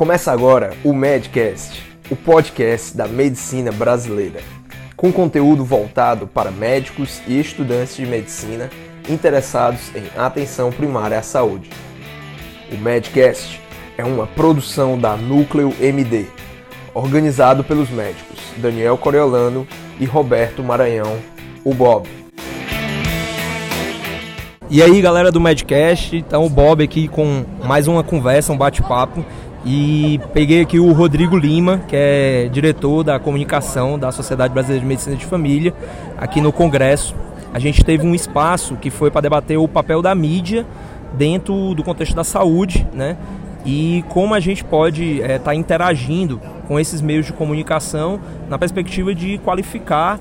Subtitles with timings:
[0.00, 4.40] Começa agora o Medcast, o podcast da medicina brasileira,
[4.96, 8.70] com conteúdo voltado para médicos e estudantes de medicina
[9.06, 11.68] interessados em atenção primária à saúde.
[12.72, 13.60] O Medcast
[13.98, 16.24] é uma produção da Núcleo MD,
[16.94, 19.68] organizado pelos médicos Daniel Coriolano
[20.00, 21.18] e Roberto Maranhão,
[21.62, 22.08] o Bob.
[24.72, 29.22] E aí, galera do Medcast, então o Bob aqui com mais uma conversa, um bate-papo.
[29.64, 34.86] E peguei aqui o Rodrigo Lima, que é diretor da comunicação da Sociedade Brasileira de
[34.86, 35.74] Medicina de Família,
[36.16, 37.14] aqui no Congresso.
[37.52, 40.66] A gente teve um espaço que foi para debater o papel da mídia
[41.12, 43.18] dentro do contexto da saúde, né?
[43.66, 48.18] E como a gente pode estar é, tá interagindo com esses meios de comunicação
[48.48, 50.18] na perspectiva de qualificar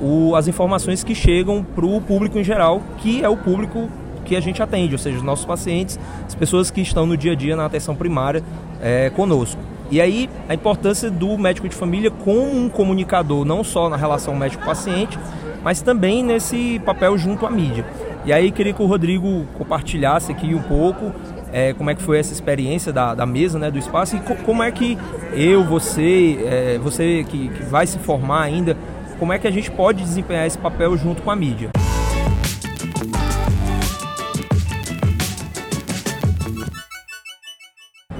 [0.00, 3.88] o, as informações que chegam para o público em geral, que é o público
[4.26, 7.32] que a gente atende, ou seja, os nossos pacientes, as pessoas que estão no dia
[7.32, 8.42] a dia na atenção primária
[8.82, 9.60] é, conosco.
[9.90, 14.34] E aí a importância do médico de família como um comunicador, não só na relação
[14.34, 15.18] médico-paciente,
[15.62, 17.86] mas também nesse papel junto à mídia.
[18.24, 21.12] E aí queria que o Rodrigo compartilhasse aqui um pouco
[21.52, 24.34] é, como é que foi essa experiência da, da mesa, né, do espaço e co
[24.44, 24.98] como é que
[25.32, 28.76] eu, você, é, você que, que vai se formar ainda,
[29.18, 31.70] como é que a gente pode desempenhar esse papel junto com a mídia.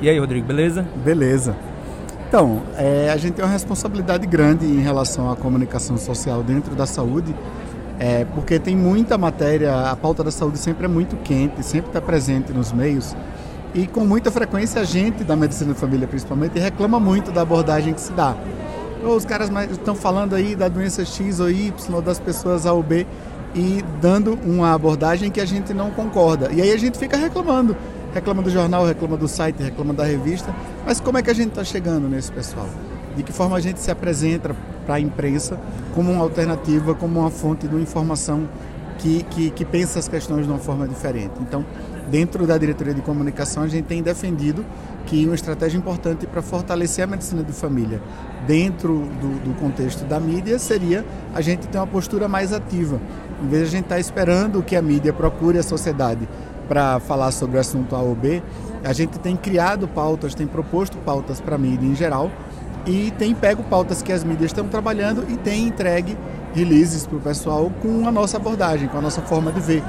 [0.01, 0.87] E aí, Rodrigo, beleza?
[1.05, 1.57] Beleza.
[2.29, 6.87] Então, é, a gente tem uma responsabilidade grande em relação à comunicação social dentro da
[6.87, 7.35] saúde,
[7.99, 12.01] é, porque tem muita matéria, a pauta da saúde sempre é muito quente, sempre está
[12.01, 13.17] presente nos meios,
[13.75, 17.95] e com muita frequência a gente da medicina de família principalmente reclama muito da abordagem
[17.95, 18.35] que se dá
[19.15, 22.83] os caras estão falando aí da doença X ou Y, ou das pessoas A ou
[22.83, 23.07] B,
[23.55, 26.51] e dando uma abordagem que a gente não concorda.
[26.53, 27.77] E aí a gente fica reclamando.
[28.17, 30.51] Reclama do jornal, reclama do site, reclama da revista.
[30.87, 32.67] Mas como é que a gente está chegando nesse pessoal?
[33.15, 35.61] De que forma a gente se apresenta para a imprensa
[35.95, 38.49] como uma alternativa, como uma fonte de informação
[38.97, 41.35] que, que, que pensa as questões de uma forma diferente?
[41.43, 41.63] Então,
[42.11, 44.65] dentro da diretoria de comunicação, a gente tem defendido
[45.05, 48.01] que uma estratégia importante para fortalecer a medicina de família
[48.47, 52.99] dentro do, do, contexto da mídia seria a gente ter uma postura mais ativa.
[53.43, 56.27] Em vez de a gente estar tá esperando que a mídia procure a sociedade
[56.69, 58.43] para falar sobre o assunto A ou B,
[58.85, 62.31] a gente tem criado pautas, tem proposto pautas para a mídia em geral
[62.87, 66.17] e tem pego pautas que as mídias estão trabalhando e tem entregue
[66.55, 69.83] releases para o pessoal com a nossa abordagem, com a nossa forma de ver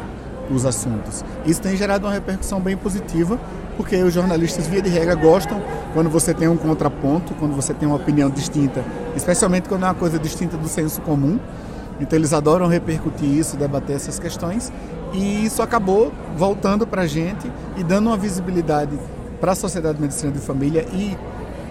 [0.49, 1.23] os assuntos.
[1.45, 3.39] Isso tem gerado uma repercussão bem positiva,
[3.75, 5.61] porque os jornalistas, via de regra, gostam
[5.93, 8.83] quando você tem um contraponto, quando você tem uma opinião distinta,
[9.15, 11.39] especialmente quando é uma coisa distinta do senso comum.
[11.99, 14.71] Então eles adoram repercutir isso, debater essas questões,
[15.13, 18.97] e isso acabou voltando para a gente e dando uma visibilidade
[19.39, 21.17] para a Sociedade de Medicina de Família e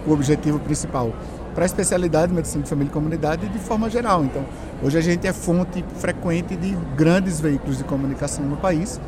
[0.05, 1.13] o objetivo principal
[1.53, 4.23] para a especialidade de medicina de família e comunidade de forma geral.
[4.23, 4.45] Então,
[4.83, 9.01] hoje a gente é fonte frequente de grandes veículos de comunicação no país,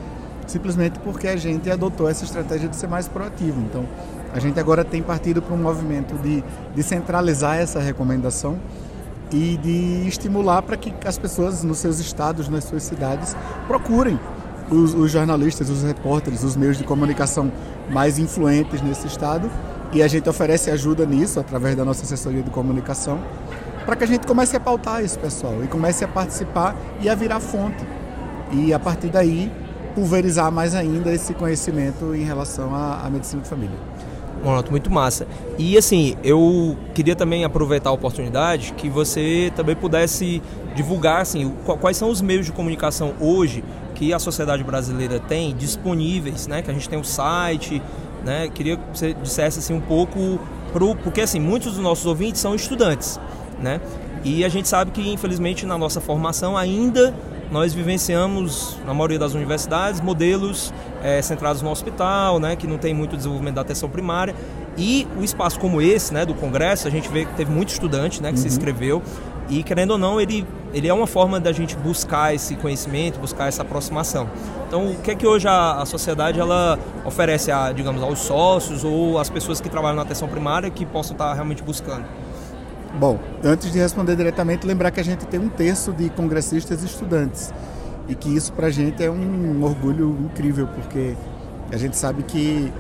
[0.47, 3.62] simplesmente porque a gente adotou essa estratégia de ser mais proativo.
[3.62, 3.85] Então,
[4.34, 6.44] a gente agora tem partido para um movimento de,
[6.74, 8.58] de centralizar essa recomendação
[9.31, 13.35] e de estimular para que as pessoas nos seus estados, nas suas cidades,
[13.67, 14.19] procurem
[14.69, 17.51] os, os jornalistas, os repórteres, os meios de comunicação
[17.90, 19.50] mais influentes nesse estado
[19.91, 23.19] e a gente oferece ajuda nisso através da nossa assessoria de comunicação
[23.85, 27.16] para que a gente comece a pautar esse pessoal e comece a participar e a
[27.16, 27.84] virar fonte.
[28.51, 29.51] E a partir daí
[29.96, 33.78] pulverizar mais ainda esse conhecimento em relação à, à medicina de família.
[34.42, 35.28] Pronto, muito massa.
[35.58, 40.42] E assim, eu queria também aproveitar a oportunidade que você também pudesse
[40.76, 43.64] divulgar assim, quais são os meios de comunicação hoje
[43.96, 46.62] que a sociedade brasileira tem disponíveis, né?
[46.62, 47.82] Que a gente tem o site,
[48.24, 48.50] né?
[48.54, 50.40] Queria que você dissesse assim um pouco
[50.72, 53.20] pro, porque assim muitos dos nossos ouvintes são estudantes,
[53.60, 53.82] né?
[54.24, 57.14] E a gente sabe que infelizmente na nossa formação ainda
[57.52, 60.74] nós vivenciamos na maioria das universidades modelos
[61.04, 62.56] é, centrados no hospital, né?
[62.56, 64.35] Que não tem muito desenvolvimento da atenção primária
[64.78, 66.26] e o espaço como esse, né?
[66.26, 68.29] Do congresso a gente vê que teve muito estudante, né?
[68.29, 68.41] Que uhum.
[68.41, 69.02] se inscreveu
[69.50, 73.47] e querendo ou não, ele, ele é uma forma da gente buscar esse conhecimento, buscar
[73.47, 74.29] essa aproximação.
[74.68, 78.84] Então, o que é que hoje a, a sociedade ela oferece, a, digamos, aos sócios
[78.84, 82.06] ou às pessoas que trabalham na atenção primária que possam estar realmente buscando?
[82.97, 87.53] Bom, antes de responder diretamente, lembrar que a gente tem um terço de congressistas estudantes
[88.08, 91.16] e que isso para a gente é um orgulho incrível, porque
[91.72, 92.74] a gente sabe que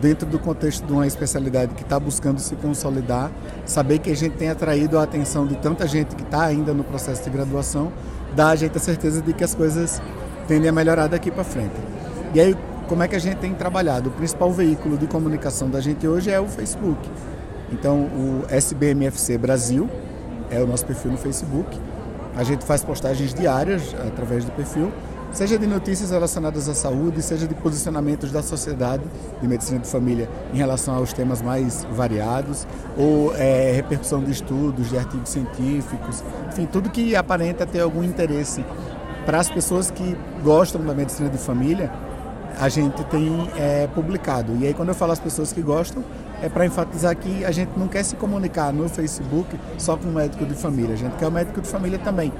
[0.00, 3.30] dentro do contexto de uma especialidade que está buscando se consolidar,
[3.66, 6.84] saber que a gente tem atraído a atenção de tanta gente que está ainda no
[6.84, 7.92] processo de graduação,
[8.34, 10.00] dá a gente a certeza de que as coisas
[10.46, 11.74] tendem a melhorar daqui para frente.
[12.34, 12.56] E aí,
[12.88, 14.10] como é que a gente tem trabalhado?
[14.10, 17.08] O principal veículo de comunicação da gente hoje é o Facebook.
[17.72, 19.88] Então, o SBMFC Brasil
[20.50, 21.78] é o nosso perfil no Facebook.
[22.36, 24.92] A gente faz postagens diárias através do perfil,
[25.32, 29.02] seja de notícias relacionadas à saúde, seja de posicionamentos da sociedade
[29.40, 34.88] de medicina de família em relação aos temas mais variados, ou é, repercussão de estudos,
[34.88, 38.64] de artigos científicos, enfim, tudo que aparenta ter algum interesse
[39.24, 41.92] para as pessoas que gostam da medicina de família,
[42.58, 44.56] a gente tem é, publicado.
[44.58, 46.02] E aí, quando eu falo as pessoas que gostam,
[46.42, 49.48] é para enfatizar que a gente não quer se comunicar no Facebook
[49.78, 52.32] só com o médico de família, a gente quer o médico de família também.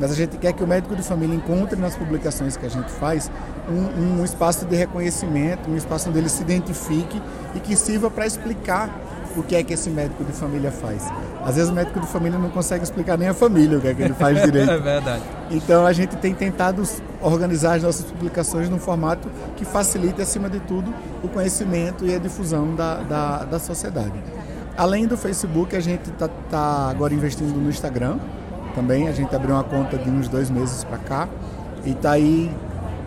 [0.00, 2.90] Mas a gente quer que o médico de família encontre nas publicações que a gente
[2.90, 3.30] faz
[3.68, 7.20] um, um espaço de reconhecimento, um espaço onde ele se identifique
[7.54, 8.90] e que sirva para explicar
[9.36, 11.08] o que é que esse médico de família faz.
[11.44, 13.94] Às vezes o médico de família não consegue explicar nem a família o que é
[13.94, 14.70] que ele faz direito.
[14.70, 15.22] é verdade.
[15.50, 16.82] Então a gente tem tentado
[17.20, 20.92] organizar as nossas publicações num formato que facilite, acima de tudo,
[21.22, 24.12] o conhecimento e a difusão da, da, da sociedade.
[24.76, 28.18] Além do Facebook, a gente está tá agora investindo no Instagram
[28.74, 29.08] também.
[29.08, 31.28] A gente abriu uma conta de uns dois meses para cá
[31.84, 32.50] e está aí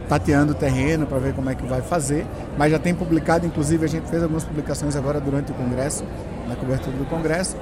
[0.08, 2.26] tateando o terreno para ver como é que vai fazer,
[2.58, 6.04] mas já tem publicado, inclusive a gente fez algumas publicações agora durante o congresso,
[6.48, 7.58] na cobertura do congresso.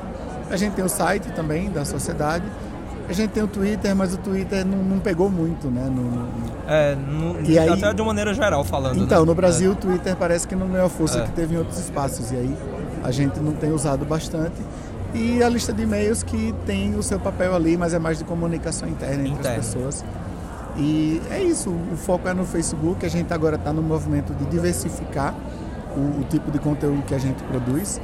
[0.49, 2.45] A gente tem o site também da sociedade.
[3.07, 5.83] A gente tem o Twitter, mas o Twitter não, não pegou muito, né?
[5.83, 6.27] No, no...
[6.67, 9.03] É, no, e aí, até de uma maneira geral falando.
[9.03, 9.25] Então, né?
[9.25, 9.73] no Brasil é.
[9.73, 11.23] o Twitter parece que não ganhou a força é.
[11.23, 12.57] que teve em outros espaços, e aí
[13.03, 14.55] a gente não tem usado bastante.
[15.13, 18.23] E a lista de e-mails que tem o seu papel ali, mas é mais de
[18.23, 19.59] comunicação interna entre Interno.
[19.59, 20.05] as pessoas.
[20.75, 24.45] E é isso, o foco é no Facebook, a gente agora está no movimento de
[24.45, 25.35] diversificar
[25.95, 28.01] o, o, tipo de conteúdo que a gente produz.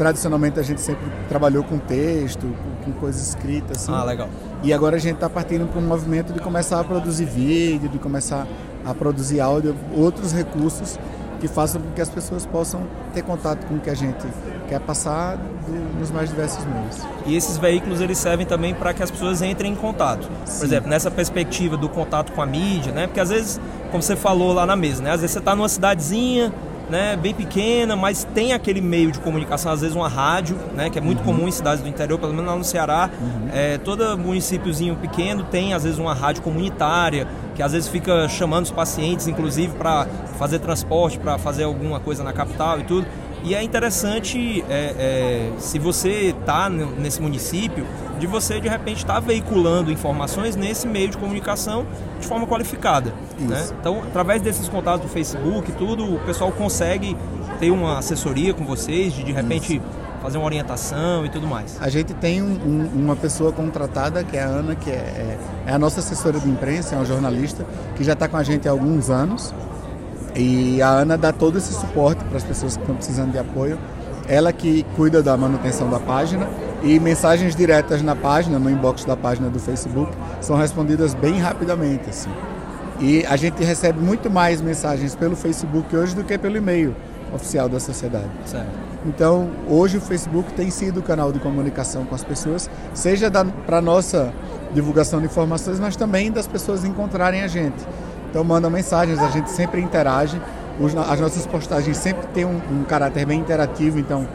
[0.00, 2.46] Tradicionalmente a gente sempre trabalhou com texto,
[2.86, 3.82] com, coisas escritas.
[3.82, 3.92] Assim.
[3.92, 4.30] Ah, legal.
[4.62, 7.98] E agora a gente está partindo para um movimento de começar a produzir vídeo, de
[7.98, 8.46] começar
[8.82, 10.98] a produzir áudio, outros recursos
[11.38, 14.26] que façam com que as pessoas possam ter contato com o que a gente
[14.70, 16.96] quer passar do, nos mais diversos meios.
[17.26, 20.26] E esses veículos eles servem também para que as pessoas entrem em contato.
[20.46, 20.60] Sim.
[20.60, 23.06] Por exemplo, nessa perspectiva do contato com a mídia, né?
[23.06, 23.60] Porque às vezes,
[23.90, 25.10] como você falou lá na mesa, né?
[25.10, 26.50] Às vezes você está numa cidadezinha,
[26.90, 30.98] né, bem pequena, mas tem aquele meio de comunicação, às vezes uma rádio, né, que
[30.98, 31.36] é muito uhum.
[31.36, 33.08] comum em cidades do interior, pelo menos lá no Ceará.
[33.20, 33.48] Uhum.
[33.52, 38.64] É, todo municípiozinho pequeno tem, às vezes, uma rádio comunitária, que às vezes fica chamando
[38.64, 40.06] os pacientes, inclusive, para
[40.38, 43.06] fazer transporte, para fazer alguma coisa na capital e tudo.
[43.42, 47.86] E é interessante, é, é, se você está nesse município,
[48.20, 51.86] de você de repente estar tá veiculando informações nesse meio de comunicação
[52.20, 53.12] de forma qualificada.
[53.38, 53.66] Né?
[53.80, 57.16] Então, através desses contatos do Facebook, tudo, o pessoal consegue
[57.58, 59.84] ter uma assessoria com vocês, de de repente Isso.
[60.22, 61.78] fazer uma orientação e tudo mais.
[61.80, 65.38] A gente tem um, um, uma pessoa contratada, que é a Ana, que é, é,
[65.66, 67.66] é a nossa assessora de imprensa, é uma jornalista,
[67.96, 69.54] que já está com a gente há alguns anos.
[70.36, 73.78] E a Ana dá todo esse suporte para as pessoas que estão precisando de apoio.
[74.28, 76.46] Ela que cuida da manutenção da página
[76.82, 82.08] e mensagens diretas na página, no inbox da página do Facebook, são respondidas bem rapidamente.
[82.08, 82.30] Assim.
[83.00, 86.94] E a gente recebe muito mais mensagens pelo Facebook hoje do que pelo e-mail
[87.32, 88.28] oficial da sociedade.
[88.44, 88.90] Certo.
[89.06, 93.30] Então, hoje o Facebook tem sido o canal de comunicação com as pessoas, seja
[93.66, 94.32] para nossa
[94.74, 97.82] divulgação de informações, mas também das pessoas encontrarem a gente.
[98.30, 100.40] Então mandam mensagens, a gente sempre interage.
[101.08, 104.28] as nossas postagens sempre têm um, um caráter bem interativo, então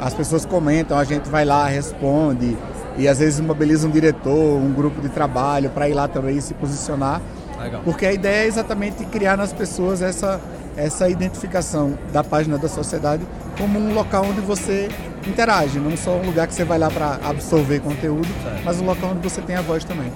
[0.00, 2.56] as pessoas comentam, a gente vai lá, responde
[2.98, 6.54] e às vezes mobiliza um diretor, um grupo de trabalho para ir lá também se
[6.54, 7.20] posicionar.
[7.60, 7.82] Legal.
[7.84, 10.40] Porque a ideia é exatamente criar nas pessoas essa,
[10.76, 13.26] essa identificação da página da sociedade
[13.58, 14.88] como um local onde você
[15.26, 18.62] interage, não só um lugar que você vai lá para absorver conteúdo, certo.
[18.64, 20.12] mas um local onde você tem a voz também.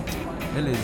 [0.54, 0.78] Beleza.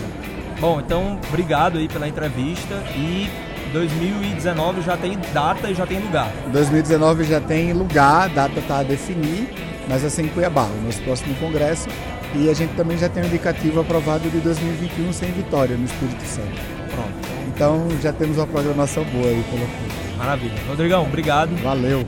[0.59, 3.29] Bom, então obrigado aí pela entrevista e
[3.76, 6.33] 2019 já tem data e já tem lugar.
[6.50, 9.50] 2019 já tem lugar, data está a definir,
[9.87, 11.87] mas é em Cuiabá, o nosso próximo congresso.
[12.35, 16.25] E a gente também já tem um indicativo aprovado de 2021 sem Vitória, no Espírito
[16.25, 16.59] Santo.
[16.90, 17.28] Pronto.
[17.49, 20.16] Então já temos uma programação boa aí pelo futuro.
[20.16, 20.54] Maravilha.
[20.66, 21.54] Rodrigão, obrigado.
[21.62, 22.06] Valeu.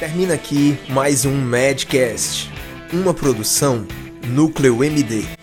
[0.00, 2.50] Termina aqui mais um Madcast,
[2.92, 3.86] uma produção
[4.26, 5.37] Núcleo MD.